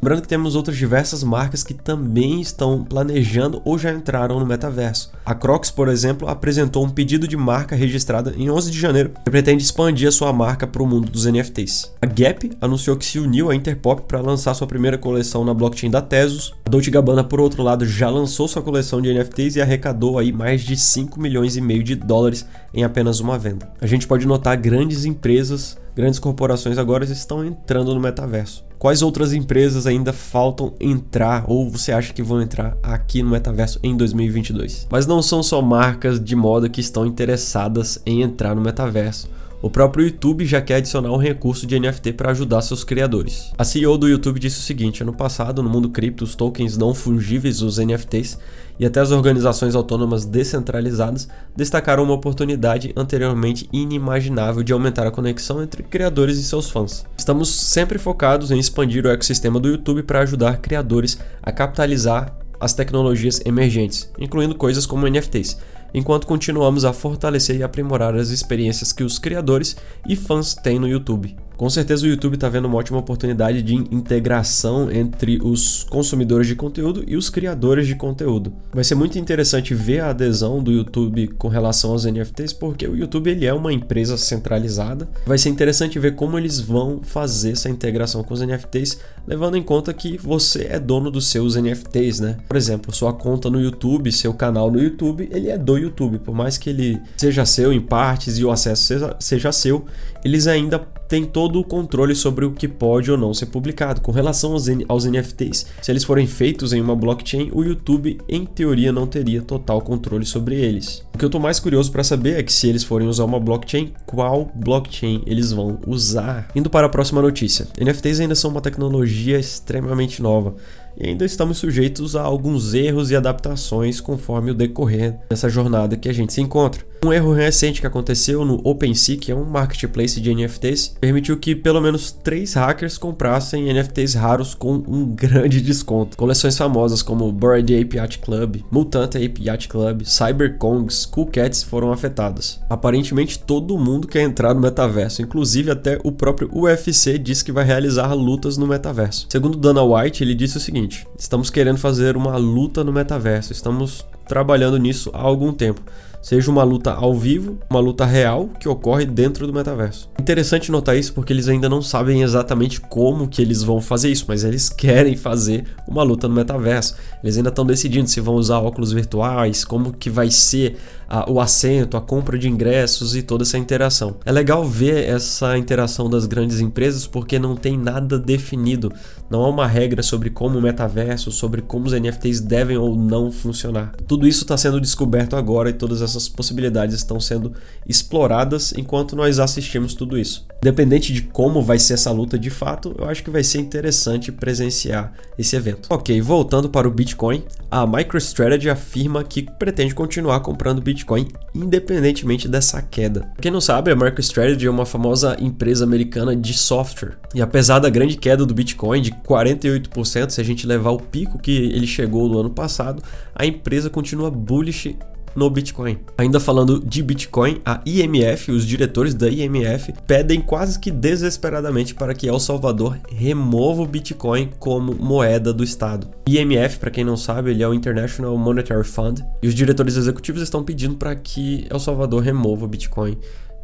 Lembrando 0.02 0.22
que 0.24 0.28
temos 0.32 0.56
outras 0.56 0.78
diversas 0.78 1.26
marcas 1.26 1.62
que 1.62 1.74
também 1.74 2.40
estão 2.40 2.86
planejando 2.86 3.62
ou 3.66 3.78
já 3.78 3.92
entraram 3.92 4.40
no 4.40 4.46
metaverso. 4.46 5.12
A 5.26 5.36
Crocs, 5.36 5.70
por 5.70 5.90
exemplo, 5.90 6.26
apresentou 6.26 6.86
um 6.86 6.90
pedido 6.90 7.28
de 7.28 7.36
marca 7.36 7.76
registrada 7.76 8.34
em 8.38 8.50
11 8.50 8.72
de 8.72 8.80
janeiro 8.80 9.10
que 9.10 9.30
pretende 9.30 9.62
expandir 9.62 10.08
a 10.08 10.12
sua 10.12 10.32
marca 10.32 10.66
para 10.66 10.82
o 10.82 10.88
mundo 10.88 11.12
dos 11.12 11.26
NFTs. 11.26 11.92
A 12.02 12.06
Gap 12.06 12.50
anunciou 12.62 12.96
que 12.96 13.04
se 13.04 13.20
uniu 13.20 13.52
à 13.52 13.56
Interpop 13.56 14.04
para 14.04 14.22
lançar 14.22 14.54
sua 14.54 14.66
primeira 14.66 14.98
coleção 14.98 15.44
na 15.44 15.54
blockchain 15.54 15.92
da 15.92 16.02
Tesos. 16.02 16.54
A 16.66 16.70
Dolce 16.70 16.90
Gabbana, 16.90 17.26
por 17.26 17.42
outro 17.42 17.62
lado, 17.62 17.86
já 17.86 18.10
lançou 18.10 18.48
sua 18.48 18.62
coleção 18.62 19.02
de 19.02 19.14
NFTs 19.14 19.58
e 19.58 19.62
arrecadou 19.62 20.18
aí 20.18 20.32
mais 20.32 20.62
de 20.62 20.78
5 20.78 21.20
milhões 21.20 21.58
e 21.58 21.62
meio 21.62 21.84
de 21.84 21.94
dólares 21.94 22.46
em 22.74 22.86
apenas 22.86 23.20
uma 23.20 23.38
venda. 23.38 23.70
A 23.82 23.86
gente 23.86 24.08
pode 24.08 24.26
notar 24.26 24.56
grandes 24.56 25.04
empresas, 25.04 25.78
grandes 25.94 26.20
corporações 26.20 26.78
agora 26.78 27.04
estão 27.04 27.44
entrando 27.44 27.94
no 27.94 28.00
metaverso. 28.00 28.71
Quais 28.82 29.04
outras 29.04 29.32
empresas 29.32 29.86
ainda 29.86 30.12
faltam 30.12 30.74
entrar 30.80 31.46
ou 31.48 31.70
você 31.70 31.92
acha 31.92 32.12
que 32.14 32.24
vão 32.24 32.42
entrar 32.42 32.76
aqui 32.82 33.22
no 33.22 33.30
metaverso 33.30 33.80
em 33.84 33.96
2022? 33.96 34.88
Mas 34.90 35.06
não 35.06 35.22
são 35.22 35.44
só 35.44 35.62
marcas 35.62 36.20
de 36.20 36.36
moda 36.36 36.68
que 36.68 36.82
estão 36.82 37.06
interessadas 37.06 38.02
em 38.08 38.24
entrar 38.24 38.56
no 38.56 38.62
metaverso. 38.64 39.30
O 39.64 39.70
próprio 39.70 40.08
YouTube 40.08 40.44
já 40.44 40.60
quer 40.60 40.78
adicionar 40.78 41.12
um 41.12 41.18
recurso 41.18 41.68
de 41.68 41.80
NFT 41.80 42.14
para 42.14 42.32
ajudar 42.32 42.64
seus 42.64 42.84
criadores. 42.84 43.54
A 43.56 43.64
CEO 43.64 43.96
do 43.96 44.10
YouTube 44.10 44.40
disse 44.40 44.58
o 44.58 44.64
seguinte: 44.64 45.04
ano 45.04 45.14
passado, 45.14 45.62
no 45.62 45.70
mundo 45.70 45.90
cripto, 45.90 46.24
os 46.24 46.34
tokens 46.34 46.78
não 46.78 46.96
fungíveis, 46.96 47.62
os 47.62 47.78
NFTs, 47.78 48.40
e 48.80 48.88
até 48.88 49.00
as 49.00 49.12
organizações 49.12 49.76
autônomas 49.76 50.26
descentralizadas 50.26 51.30
destacaram 51.56 52.04
uma 52.04 52.16
oportunidade 52.16 52.92
anteriormente 52.98 53.70
inimaginável 53.72 54.64
de 54.64 54.74
aumentar 54.74 55.06
a 55.06 55.12
conexão 55.12 55.62
entre 55.62 55.84
criadores 55.84 56.40
e 56.40 56.44
seus 56.44 56.68
fãs. 56.72 57.06
Estamos 57.16 57.50
sempre 57.50 58.00
focados 58.00 58.50
em 58.50 58.58
expandir 58.58 59.06
o 59.06 59.10
ecossistema 59.10 59.60
do 59.60 59.70
YouTube 59.70 60.02
para 60.02 60.22
ajudar 60.22 60.58
criadores 60.58 61.20
a 61.40 61.52
capitalizar 61.52 62.36
as 62.60 62.74
tecnologias 62.74 63.40
emergentes, 63.46 64.12
incluindo 64.20 64.56
coisas 64.56 64.88
como 64.88 65.08
NFTs 65.08 65.58
enquanto 65.94 66.28
continuamos 66.28 66.86
a 66.86 66.94
fortalecer 66.94 67.58
e 67.58 67.64
aprimorar 67.64 68.16
as 68.16 68.30
experiências 68.30 68.94
que 68.94 69.04
os 69.04 69.20
criadores 69.20 69.76
e 70.08 70.16
fãs 70.16 70.54
têm 70.54 70.80
no 70.80 70.88
YouTube. 70.88 71.36
Com 71.62 71.70
certeza 71.70 72.08
o 72.08 72.10
YouTube 72.10 72.34
está 72.34 72.50
vendo 72.50 72.66
uma 72.66 72.80
ótima 72.80 72.98
oportunidade 72.98 73.62
de 73.62 73.76
integração 73.76 74.92
entre 74.92 75.38
os 75.44 75.84
consumidores 75.84 76.48
de 76.48 76.56
conteúdo 76.56 77.04
e 77.06 77.16
os 77.16 77.30
criadores 77.30 77.86
de 77.86 77.94
conteúdo. 77.94 78.52
Vai 78.74 78.84
ser 78.84 78.96
muito 78.96 79.20
interessante 79.20 79.76
ver 79.76 80.00
a 80.00 80.10
adesão 80.10 80.64
do 80.64 80.72
YouTube 80.72 81.28
com 81.38 81.50
relação 81.50 81.92
aos 81.92 82.04
NFTs, 82.04 82.52
porque 82.52 82.88
o 82.88 82.98
YouTube 82.98 83.30
ele 83.30 83.46
é 83.46 83.54
uma 83.54 83.72
empresa 83.72 84.18
centralizada. 84.18 85.08
Vai 85.24 85.38
ser 85.38 85.50
interessante 85.50 86.00
ver 86.00 86.16
como 86.16 86.36
eles 86.36 86.60
vão 86.60 87.02
fazer 87.04 87.52
essa 87.52 87.70
integração 87.70 88.24
com 88.24 88.34
os 88.34 88.42
NFTs, 88.42 88.98
levando 89.28 89.56
em 89.56 89.62
conta 89.62 89.94
que 89.94 90.18
você 90.18 90.64
é 90.64 90.80
dono 90.80 91.12
dos 91.12 91.28
seus 91.28 91.56
NFTs, 91.56 92.22
né? 92.22 92.38
Por 92.48 92.58
exemplo, 92.58 92.92
sua 92.92 93.14
conta 93.14 93.52
no 93.52 93.62
YouTube, 93.62 94.12
seu 94.12 94.34
canal 94.34 94.72
no 94.72 94.82
YouTube, 94.82 95.30
ele 95.32 95.52
é 95.52 95.60
do 95.60 95.78
YouTube, 95.78 96.18
por 96.18 96.34
mais 96.34 96.58
que 96.58 96.72
ele 96.72 97.00
seja 97.18 97.46
seu 97.46 97.72
em 97.72 97.80
partes 97.80 98.40
e 98.40 98.44
o 98.44 98.50
acesso 98.50 98.84
seja, 98.84 99.16
seja 99.20 99.52
seu, 99.52 99.86
eles 100.26 100.48
ainda 100.48 100.80
tem 101.12 101.26
todo 101.26 101.60
o 101.60 101.64
controle 101.66 102.16
sobre 102.16 102.46
o 102.46 102.54
que 102.54 102.70
pode 102.70 103.12
ou 103.12 103.18
não 103.18 103.34
ser 103.34 103.48
publicado. 103.48 104.00
Com 104.00 104.14
relação 104.14 104.54
aos, 104.54 104.68
aos 104.88 105.04
NFTs, 105.04 105.66
se 105.82 105.92
eles 105.92 106.06
forem 106.06 106.26
feitos 106.26 106.72
em 106.72 106.80
uma 106.80 106.96
blockchain, 106.96 107.52
o 107.54 107.66
YouTube, 107.66 108.18
em 108.30 108.46
teoria, 108.46 108.94
não 108.94 109.06
teria 109.06 109.42
total 109.42 109.82
controle 109.82 110.26
sobre 110.26 110.56
eles. 110.56 111.04
O 111.14 111.18
que 111.18 111.26
eu 111.26 111.28
estou 111.28 111.42
mais 111.42 111.60
curioso 111.60 111.92
para 111.92 112.02
saber 112.02 112.40
é 112.40 112.44
que 112.44 112.54
se 112.54 112.70
eles 112.70 112.86
forem 112.86 113.10
usar 113.10 113.26
uma 113.26 113.42
blockchain, 113.42 113.92
qual 114.06 114.50
blockchain 114.56 115.22
eles 115.26 115.52
vão 115.52 115.80
usar? 115.86 116.48
Indo 116.56 116.70
para 116.70 116.88
a 116.88 116.90
próxima 116.90 117.22
notícia. 117.22 117.68
NFTs 117.78 118.22
ainda 118.22 118.34
são 118.34 118.50
uma 118.50 118.62
tecnologia 118.62 119.38
extremamente 119.38 120.22
nova 120.22 120.56
e 120.98 121.10
ainda 121.10 121.26
estamos 121.26 121.58
sujeitos 121.58 122.16
a 122.16 122.22
alguns 122.22 122.74
erros 122.74 123.12
e 123.12 123.18
adaptações 123.18 124.00
conforme 124.00 124.52
o 124.52 124.56
decorrer 124.56 125.18
dessa 125.30 125.50
jornada 125.50 125.98
que 125.98 126.08
a 126.08 126.14
gente 126.14 126.32
se 126.32 126.40
encontra. 126.40 126.90
Um 127.04 127.12
erro 127.12 127.34
recente 127.34 127.82
que 127.82 127.88
aconteceu 127.88 128.46
no 128.46 128.62
OpenSea, 128.64 129.18
que 129.18 129.32
é 129.32 129.36
um 129.36 129.44
marketplace 129.44 130.22
de 130.22 130.36
NFTs, 130.36 130.98
permitiu 131.02 131.36
que 131.36 131.56
pelo 131.56 131.82
menos 131.82 132.12
três 132.12 132.54
hackers 132.54 132.96
comprassem 132.96 133.74
NFTs 133.74 134.14
raros 134.14 134.54
com 134.54 134.76
um 134.88 135.08
grande 135.10 135.62
desconto. 135.62 136.16
Coleções 136.16 136.56
famosas 136.56 137.02
como 137.02 137.32
Bored 137.32 137.76
Ape 137.76 137.98
Yacht 137.98 138.20
Club, 138.20 138.58
Mutant 138.70 139.16
Ape 139.16 139.44
Yacht 139.44 139.68
Club, 139.68 140.04
CyberKongs, 140.04 141.08
Cool 141.08 141.26
Cats 141.26 141.64
foram 141.64 141.92
afetadas. 141.92 142.62
Aparentemente 142.70 143.40
todo 143.40 143.80
mundo 143.80 144.08
quer 144.08 144.22
entrar 144.22 144.54
no 144.54 144.62
metaverso, 144.62 145.24
inclusive 145.24 145.72
até 145.72 146.00
o 146.04 146.12
próprio 146.12 146.52
UFC 146.54 147.18
diz 147.18 147.42
que 147.42 147.52
vai 147.52 147.66
realizar 147.66 148.14
lutas 148.14 148.58
no 148.58 148.68
metaverso. 148.68 149.26
Segundo 149.28 149.58
Dana 149.58 149.82
White, 149.82 150.24
ele 150.24 150.36
disse 150.36 150.58
o 150.58 150.62
seguinte: 150.62 151.08
"Estamos 151.18 151.50
querendo 151.50 151.80
fazer 151.80 152.16
uma 152.16 152.38
luta 152.38 152.84
no 152.84 152.94
metaverso, 152.94 153.52
estamos 153.52 154.06
trabalhando 154.28 154.78
nisso 154.78 155.10
há 155.16 155.22
algum 155.22 155.52
tempo." 155.52 155.82
Seja 156.22 156.52
uma 156.52 156.64
luta 156.64 156.92
ao 156.92 157.16
vivo, 157.16 157.58
uma 157.70 157.80
luta 157.80 158.06
real 158.06 158.50
que 158.60 158.70
ocorre 158.70 159.06
dentro 159.06 159.48
do 159.48 159.54
metaverso. 159.54 160.10
Interessante 160.20 160.72
notar 160.72 160.96
isso 160.96 161.14
porque 161.14 161.34
eles 161.34 161.48
ainda 161.48 161.68
não 161.68 161.82
sabem 161.82 162.22
exatamente 162.22 162.80
como 162.80 163.28
que 163.28 163.42
eles 163.42 163.64
vão 163.64 163.82
fazer 163.82 164.10
isso, 164.10 164.26
mas 164.28 164.44
eles 164.44 164.70
querem 164.70 165.16
fazer 165.16 165.66
uma 165.88 166.04
luta 166.04 166.28
no 166.28 166.36
metaverso. 166.36 166.96
Eles 167.24 167.38
ainda 167.38 167.50
estão 167.50 167.66
decidindo 167.66 168.08
se 168.08 168.22
vão 168.22 168.36
usar 168.36 168.60
óculos 168.60 168.92
virtuais, 168.92 169.66
como 169.66 169.94
que 169.94 170.10
vai 170.10 170.30
ser 170.30 170.78
a, 171.12 171.30
o 171.30 171.42
assento, 171.42 171.98
a 171.98 172.02
compra 172.02 172.40
de 172.40 172.48
ingressos 172.48 173.18
e 173.18 173.22
toda 173.22 173.44
essa 173.44 173.58
interação. 173.58 174.16
É 174.26 174.32
legal 174.32 174.64
ver 174.64 175.10
essa 175.10 175.58
interação 175.58 176.10
das 176.10 176.26
grandes 176.26 176.62
empresas 176.62 177.06
porque 177.06 177.38
não 177.38 177.54
tem 177.54 177.78
nada 177.78 178.18
definido, 178.18 178.94
não 179.30 179.44
há 179.44 179.50
uma 179.50 179.68
regra 179.68 180.02
sobre 180.02 180.30
como 180.30 180.58
o 180.58 180.62
metaverso, 180.62 181.30
sobre 181.30 181.62
como 181.62 181.88
os 181.88 181.92
NFTs 181.92 182.40
devem 182.40 182.78
ou 182.78 182.96
não 182.96 183.30
funcionar. 183.30 183.92
Tudo 184.08 184.26
isso 184.26 184.44
está 184.44 184.56
sendo 184.56 184.80
descoberto 184.80 185.36
agora 185.36 185.70
e 185.70 185.74
todas 185.74 186.02
essas 186.02 186.30
possibilidades 186.30 186.96
estão 186.96 187.20
sendo 187.20 187.52
exploradas 187.86 188.74
enquanto 188.78 189.14
nós 189.14 189.38
assistimos 189.38 189.94
tudo 189.94 190.18
isso. 190.18 190.48
Independente 190.62 191.12
de 191.12 191.24
como 191.24 191.60
vai 191.60 191.80
ser 191.80 191.96
essa 191.96 192.12
luta 192.12 192.38
de 192.38 192.52
fato, 192.52 192.96
eu 193.00 193.10
acho 193.10 193.24
que 193.24 193.32
vai 193.32 193.44
ser 193.44 193.58
interessante 193.58 194.32
presenciar 194.32 195.12
esse 195.36 195.56
evento. 195.56 195.88
Ok, 195.90 196.22
voltando 196.22 196.70
para 196.70 196.88
o 196.88 196.92
Bitcoin, 196.92 197.44
a 197.70 197.88
MicroStrategy 197.88 198.70
afirma 198.70 199.24
que 199.24 199.42
pretende 199.42 199.96
continuar 199.96 200.40
comprando 200.42 200.80
Bitcoin 200.80 201.28
independentemente 201.56 202.48
dessa 202.48 202.80
queda. 202.80 203.28
Quem 203.42 203.52
não 203.52 203.60
sabe, 203.60 203.90
a 203.90 203.96
MicroStrategy 203.96 204.68
é 204.68 204.70
uma 204.70 204.86
famosa 204.86 205.36
empresa 205.40 205.84
americana 205.84 206.36
de 206.36 206.54
software. 206.54 207.18
E 207.34 207.42
apesar 207.42 207.80
da 207.80 207.90
grande 207.90 208.16
queda 208.16 208.46
do 208.46 208.54
Bitcoin 208.54 209.02
de 209.02 209.12
48%, 209.12 210.30
se 210.30 210.40
a 210.40 210.44
gente 210.44 210.68
levar 210.68 210.92
o 210.92 211.00
pico 211.00 211.40
que 211.40 211.52
ele 211.52 211.88
chegou 211.88 212.30
no 212.30 212.38
ano 212.38 212.52
passado, 212.52 213.02
a 213.34 213.48
empresa 213.48 213.90
continua 213.90 214.30
bullish 214.30 214.96
no 215.36 215.50
Bitcoin. 215.50 215.98
Ainda 216.18 216.40
falando 216.40 216.80
de 216.80 217.02
Bitcoin, 217.02 217.62
a 217.66 217.82
IMF, 217.86 218.52
os 218.52 218.66
diretores 218.66 219.14
da 219.14 219.30
IMF, 219.30 219.94
pedem 220.06 220.42
quase 220.42 220.80
que 220.80 220.92
desesperadamente 220.92 221.96
para 221.96 222.14
que 222.14 222.28
El 222.28 222.40
Salvador 222.40 223.00
remova 223.10 223.82
o 223.82 223.88
Bitcoin 223.88 224.50
como 224.60 224.94
moeda 224.94 225.54
do 225.54 225.64
Estado. 225.64 226.08
IMF, 226.28 226.80
para 226.80 226.92
quem 226.92 227.04
não 227.04 227.18
sabe, 227.18 227.52
ele 227.52 227.64
é 227.64 227.68
o 227.68 227.74
International 227.74 228.38
Monetary 228.38 228.84
Fund, 228.84 229.22
e 229.42 229.48
os 229.48 229.56
diretores 229.56 229.98
executivos 229.98 230.42
estão 230.42 230.64
pedindo 230.64 230.96
para 230.96 231.16
que 231.16 231.66
El 231.70 231.80
Salvador 231.80 232.22
remova 232.22 232.66
o 232.66 232.68
Bitcoin 232.68 233.18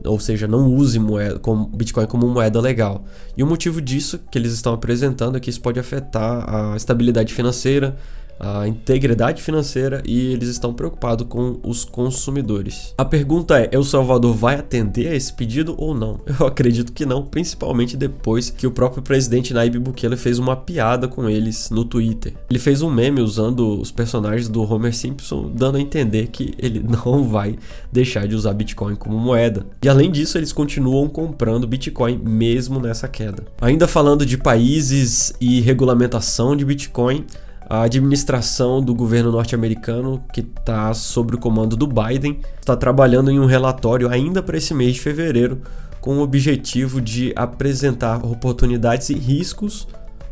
ou 0.04 0.20
seja, 0.20 0.48
não 0.48 0.68
use 0.68 1.00
moeda, 1.00 1.40
como, 1.40 1.66
Bitcoin 1.66 2.06
como 2.06 2.28
moeda 2.28 2.60
legal. 2.62 3.04
E 3.36 3.44
o 3.44 3.48
motivo 3.48 3.82
disso 3.82 4.20
que 4.32 4.38
eles 4.38 4.54
estão 4.54 4.74
apresentando 4.74 5.38
é 5.38 5.40
que 5.40 5.50
isso 5.50 5.62
pode 5.62 5.80
afetar 5.80 6.46
a 6.48 6.76
estabilidade 6.76 7.34
financeira, 7.34 7.98
a 8.40 8.68
integridade 8.68 9.42
financeira 9.42 10.02
e 10.06 10.34
eles 10.34 10.50
estão 10.50 10.74
preocupados 10.74 11.28
com 11.28 11.60
os 11.64 11.84
consumidores. 11.84 12.94
A 12.98 13.06
pergunta 13.06 13.60
é: 13.60 13.70
El 13.72 13.84
Salvador 13.84 14.36
vai 14.36 14.56
atender 14.56 15.08
a 15.08 15.16
esse 15.16 15.34
pedido 15.34 15.76
ou 15.78 15.94
não? 15.94 16.20
Eu 16.40 16.48
acredito 16.48 16.94
que 16.94 17.06
não, 17.06 17.24
principalmente 17.24 17.98
depois 17.98 18.50
que 18.50 18.68
o 18.68 18.72
próprio 18.72 19.02
presidente 19.02 19.54
Nayib 19.54 19.80
Bukele 19.80 20.18
fez 20.18 20.40
uma 20.40 20.56
piada 20.56 21.08
com 21.08 21.30
eles 21.30 21.70
no 21.70 21.84
Twitter. 21.84 22.34
Ele 22.50 22.60
fez 22.60 22.82
um 22.82 22.90
meme 22.90 23.22
usando 23.22 23.80
os 23.80 23.92
personagens 23.92 24.48
do 24.48 24.62
Homer 24.62 24.96
Simpson, 24.96 25.52
dando 25.54 25.78
a 25.78 25.82
entender 25.82 26.28
que 26.28 26.54
ele 26.58 26.84
não 26.88 27.24
vai 27.24 27.58
deixar 27.92 28.28
de 28.28 28.36
usar 28.36 28.54
Bitcoin 28.54 28.96
como 28.96 29.18
moeda. 29.18 29.66
E 29.84 29.90
além 29.90 30.12
disso, 30.12 30.38
eles 30.38 30.54
continuam 30.54 31.08
comprando 31.08 31.68
Bitcoin 31.68 32.18
mesmo 32.18 32.80
nessa 32.80 33.08
queda. 33.08 33.46
Ainda 33.62 33.88
falando 33.88 34.26
de 34.26 34.38
países 34.38 35.34
e 35.40 35.62
regulamentação 35.62 36.56
de 36.56 36.66
Bitcoin, 36.66 37.26
a 37.70 37.82
administração 37.82 38.82
do 38.82 38.96
governo 38.96 39.32
norte-americano, 39.32 40.24
que 40.32 40.42
está 40.42 40.94
sob 40.94 41.36
o 41.36 41.38
comando 41.38 41.76
do 41.76 41.86
Biden, 41.86 42.40
está 42.60 42.78
trabalhando 42.78 43.30
em 43.30 43.40
um 43.40 43.46
relatório 43.46 44.10
ainda 44.10 44.42
para 44.42 44.58
esse 44.58 44.74
mês 44.74 44.94
de 44.94 45.02
fevereiro 45.02 45.62
com 46.00 46.20
o 46.20 46.22
objetivo 46.22 47.02
de 47.02 47.34
apresentar 47.36 48.26
oportunidades 48.26 49.10
e 49.10 49.16
riscos 49.16 49.88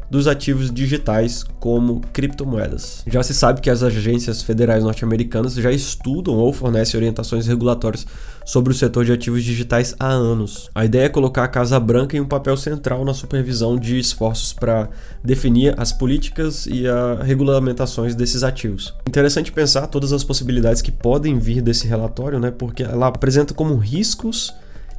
dos 0.10 0.28
ativos 0.28 0.72
digitais 0.72 1.44
como 1.60 2.02
criptomoedas. 2.14 3.04
Já 3.08 3.24
se 3.24 3.34
sabe 3.34 3.62
que 3.62 3.70
as 3.70 3.84
agências 3.84 4.42
federais 4.42 4.84
norte-americanas 4.84 5.56
já 5.56 5.72
estudam 5.72 6.36
ou 6.36 6.54
fornecem 6.54 6.98
orientações 6.98 7.48
regulatórias 7.48 8.06
sobre 8.46 8.72
o 8.72 8.76
setor 8.76 9.04
de 9.04 9.12
ativos 9.12 9.44
digitais 9.44 9.96
há 10.00 10.08
anos. 10.08 10.70
A 10.76 10.86
ideia 10.86 11.06
é 11.06 11.10
colocar 11.10 11.44
a 11.44 11.48
Casa 11.48 11.80
Branca 11.80 12.16
em 12.16 12.20
um 12.20 12.28
papel 12.28 12.56
central 12.56 13.04
na 13.04 13.14
supervisão 13.14 13.78
de 13.78 13.98
esforços 13.98 14.54
para 14.54 14.90
definir 15.24 15.74
as 15.78 15.92
políticas 15.92 16.68
e 16.68 16.88
as 16.88 17.26
regulamentações 17.26 18.14
desses 18.14 18.44
ativos. 18.44 18.94
Interessante 19.08 19.52
pensar 19.52 19.88
todas 19.88 20.14
as 20.14 20.24
possibilidades 20.24 20.82
que 20.82 20.92
podem 20.92 21.40
vir 21.40 21.62
desse 21.62 21.88
relatório, 21.88 22.40
né? 22.40 22.52
Porque 22.52 22.84
ela 22.84 23.08
apresenta 23.08 23.54
como 23.54 23.76
riscos 23.76 24.54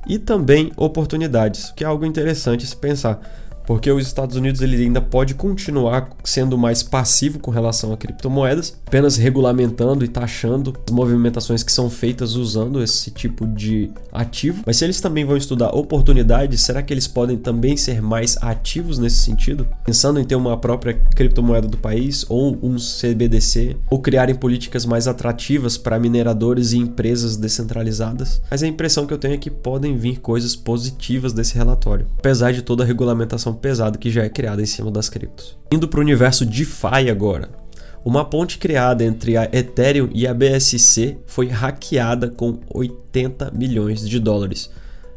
e 0.08 0.18
também 0.18 0.70
oportunidades, 0.76 1.72
que 1.75 1.84
é 1.84 1.86
algo 1.86 2.04
interessante 2.04 2.66
se 2.66 2.76
pensar 2.76 3.20
porque 3.66 3.90
os 3.90 4.06
Estados 4.06 4.37
Unidos 4.37 4.61
ele 4.61 4.82
ainda 4.82 5.00
pode 5.00 5.35
continuar 5.35 6.11
sendo 6.25 6.56
mais 6.56 6.82
passivo 6.82 7.38
com 7.38 7.50
relação 7.50 7.92
a 7.92 7.96
criptomoedas, 7.96 8.80
apenas 8.87 9.16
regulamentando 9.16 10.04
e 10.04 10.08
taxando 10.08 10.73
as 10.87 10.92
movimentações 10.92 11.62
que 11.62 11.73
são 11.73 11.90
feitas 11.90 12.37
usando 12.37 12.82
esse 12.82 13.11
tipo 13.11 13.46
de 13.46 13.90
ativo. 14.12 14.62
Mas 14.64 14.76
se 14.76 14.85
eles 14.85 15.00
também 15.00 15.25
vão 15.25 15.37
estudar 15.37 15.75
oportunidades, 15.75 16.61
será 16.61 16.82
que 16.82 16.94
eles 16.94 17.08
podem 17.08 17.37
também 17.37 17.76
ser 17.76 18.00
mais 18.00 18.37
ativos 18.40 18.99
nesse 18.99 19.18
sentido? 19.18 19.66
Pensando 19.85 20.20
em 20.20 20.25
ter 20.25 20.37
uma 20.37 20.56
própria 20.56 20.94
criptomoeda 20.94 21.66
do 21.66 21.76
país 21.76 22.25
ou 22.28 22.56
um 22.62 22.76
CBDC, 22.76 23.76
ou 23.90 23.99
criarem 23.99 24.35
políticas 24.35 24.87
mais 24.87 25.08
atrativas 25.08 25.76
para 25.76 25.99
mineradores 25.99 26.73
e 26.73 26.78
empresas 26.78 27.37
descentralizadas. 27.37 28.40
Mas 28.50 28.62
a 28.62 28.66
impressão 28.66 29.06
que 29.06 29.12
eu 29.12 29.18
tenho 29.18 29.35
é 29.35 29.38
que 29.38 29.50
podem 29.50 29.96
vir 29.96 30.20
coisas 30.20 30.54
positivas 30.54 31.32
desse 31.32 31.56
relatório, 31.56 32.06
apesar 32.18 32.52
de 32.52 32.62
toda 32.62 32.85
a 32.85 32.87
regulamentação 32.87 33.55
pesado 33.56 33.98
que 33.98 34.10
já 34.10 34.25
é 34.25 34.28
criado 34.28 34.60
em 34.60 34.66
cima 34.66 34.90
das 34.90 35.08
criptos. 35.08 35.56
Indo 35.72 35.88
para 35.88 35.98
o 35.98 36.02
universo 36.02 36.44
DeFi 36.44 37.10
agora. 37.10 37.48
Uma 38.04 38.25
ponte 38.25 38.58
criada 38.58 39.04
entre 39.04 39.36
a 39.36 39.48
Ethereum 39.52 40.08
e 40.14 40.26
a 40.28 40.32
BSC 40.32 41.18
foi 41.26 41.48
hackeada 41.48 42.28
com 42.30 42.60
80 42.72 43.50
milhões 43.50 44.08
de 44.08 44.20
dólares. 44.20 44.70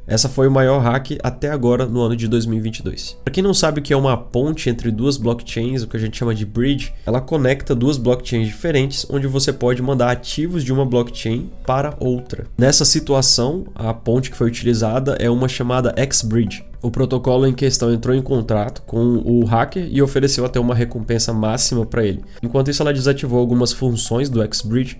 Essa 0.10 0.28
foi 0.28 0.48
o 0.48 0.52
maior 0.52 0.80
hack 0.80 1.20
até 1.22 1.52
agora 1.52 1.86
no 1.86 2.02
ano 2.02 2.16
de 2.16 2.28
2022. 2.28 3.16
Para 3.24 3.32
quem 3.32 3.44
não 3.44 3.54
sabe 3.54 3.80
o 3.80 3.84
que 3.84 3.94
é 3.94 3.96
uma 3.96 4.18
ponte 4.18 4.68
entre 4.68 4.90
duas 4.90 5.18
blockchains, 5.18 5.84
o 5.84 5.88
que 5.88 5.96
a 5.96 6.00
gente 6.00 6.18
chama 6.18 6.34
de 6.34 6.48
bridge, 6.48 6.92
ela 7.06 7.22
conecta 7.22 7.76
duas 7.76 7.96
blockchains 7.96 8.48
diferentes 8.48 9.06
onde 9.08 9.28
você 9.28 9.54
pode 9.54 9.84
mandar 9.84 10.10
ativos 10.10 10.64
de 10.64 10.74
uma 10.74 10.84
blockchain 10.84 11.52
para 11.64 11.96
outra. 12.00 12.48
Nessa 12.58 12.86
situação, 12.86 13.66
a 13.76 13.94
ponte 13.94 14.32
que 14.32 14.38
foi 14.38 14.48
utilizada 14.48 15.16
é 15.20 15.30
uma 15.30 15.48
chamada 15.48 15.94
X-Bridge. 15.96 16.66
O 16.82 16.90
protocolo 16.90 17.46
em 17.46 17.54
questão 17.54 17.94
entrou 17.94 18.16
em 18.16 18.22
contrato 18.22 18.82
com 18.84 19.22
o 19.24 19.46
hacker 19.46 19.88
e 19.92 20.02
ofereceu 20.02 20.44
até 20.44 20.60
uma 20.60 20.74
recompensa 20.74 21.32
máxima 21.32 21.86
para 21.86 22.04
ele. 22.04 22.24
Enquanto 22.42 22.72
isso, 22.72 22.82
ela 22.82 22.94
desativou 22.94 23.38
algumas 23.38 23.72
funções 23.72 24.28
do 24.28 24.42
X-Bridge 24.42 24.98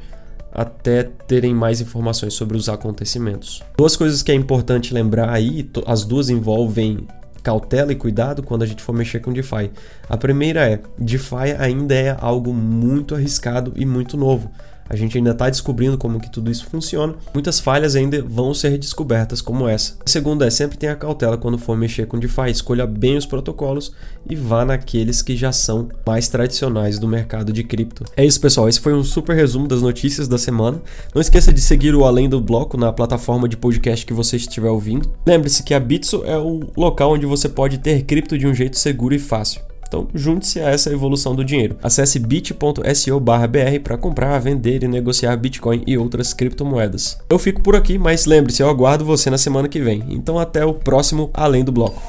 até 0.52 1.04
terem 1.04 1.54
mais 1.54 1.82
informações 1.82 2.34
sobre 2.34 2.58
os 2.58 2.70
acontecimentos. 2.70 3.62
Duas 3.78 3.96
coisas 3.96 4.24
que 4.24 4.32
é 4.32 4.36
importante 4.36 4.94
lembrar 4.94 5.30
aí, 5.30 5.70
as 5.86 6.04
duas 6.04 6.30
envolvem 6.30 7.08
cautela 7.42 7.92
e 7.92 7.96
cuidado 7.96 8.44
quando 8.44 8.64
a 8.64 8.66
gente 8.66 8.84
for 8.84 8.94
mexer 8.94 9.20
com 9.20 9.32
DeFi. 9.32 9.72
A 10.08 10.18
primeira 10.18 10.70
é, 10.70 10.80
DeFi 10.98 11.56
ainda 11.58 11.96
é 11.96 12.18
algo 12.20 12.54
muito 12.54 13.16
arriscado 13.16 13.74
e 13.76 13.86
muito 13.86 14.18
novo. 14.18 14.52
A 14.90 14.96
gente 14.96 15.18
ainda 15.18 15.32
está 15.32 15.50
descobrindo 15.50 15.98
como 15.98 16.20
que 16.20 16.32
tudo 16.32 16.50
isso 16.50 16.66
funciona. 16.66 17.14
Muitas 17.34 17.60
falhas 17.60 17.96
ainda 17.96 18.24
vão 18.24 18.54
ser 18.54 18.78
descobertas 18.78 19.42
como 19.42 19.68
essa. 19.68 19.96
A 20.04 20.10
segunda 20.10 20.46
é 20.46 20.50
sempre 20.50 20.78
tenha 20.78 20.96
cautela 20.96 21.38
quando 21.38 21.58
for 21.58 21.78
mexer 21.78 22.08
com 22.08 22.18
DeFi, 22.18 22.50
escolha 22.50 22.88
bem 22.88 23.16
os 23.16 23.26
protocolos 23.26 23.94
e 24.28 24.36
vá 24.36 24.66
naqueles 24.66 25.22
que 25.22 25.38
já 25.38 25.52
são 25.52 25.90
mais 26.06 26.28
tradicionais 26.28 26.98
do 26.98 27.08
mercado 27.08 27.54
de 27.54 27.64
cripto. 27.64 28.04
É 28.18 28.26
isso, 28.26 28.42
pessoal. 28.42 28.68
Esse 28.68 28.80
foi 28.80 28.94
um 28.94 29.04
super 29.04 29.36
resumo 29.36 29.68
das 29.68 29.82
notícias 29.82 30.28
da 30.28 30.38
semana. 30.38 30.82
Não 31.14 31.22
esqueça 31.22 31.54
de 31.54 31.62
seguir 31.62 31.94
o 31.94 32.04
Além 32.04 32.28
do 32.28 32.42
Bloco 32.42 32.76
na 32.76 32.92
plataforma 32.92 33.48
de 33.48 33.56
podcast 33.56 34.06
que 34.06 34.14
você 34.14 34.38
estiver 34.38 34.70
ouvindo. 34.70 35.10
Lembre-se 35.26 35.62
que 35.62 35.74
a 35.74 35.80
Bitso 35.80 36.24
é 36.26 36.38
o 36.38 36.62
local 36.76 37.14
onde 37.14 37.26
você 37.26 37.48
pode 37.48 37.78
ter 37.78 38.04
cripto 38.04 38.38
de 38.38 38.48
um 38.48 38.54
jeito 38.54 38.78
seguro 38.78 39.14
e 39.14 39.20
fácil. 39.20 39.62
Então, 39.90 40.08
junte-se 40.14 40.60
a 40.60 40.70
essa 40.70 40.92
evolução 40.92 41.36
do 41.36 41.44
dinheiro. 41.44 41.76
Acesse 41.82 42.20
bit.so/br 42.20 43.80
para 43.84 43.98
comprar, 43.98 44.38
vender 44.40 44.84
e 44.84 44.88
negociar 44.88 45.36
Bitcoin 45.36 45.82
e 45.86 45.98
outras 45.98 46.32
criptomoedas. 46.32 47.18
Eu 47.28 47.40
fico 47.40 47.62
por 47.62 47.76
aqui, 47.76 47.98
mas 47.98 48.26
lembre-se, 48.26 48.62
eu 48.62 48.70
aguardo 48.70 49.04
você 49.04 49.32
na 49.32 49.38
semana 49.38 49.68
que 49.68 49.80
vem. 49.80 50.04
Então, 50.10 50.38
até 50.38 50.64
o 50.64 50.76
próximo 50.76 51.32
Além 51.34 51.64
do 51.64 51.72
Bloco. 51.72 52.00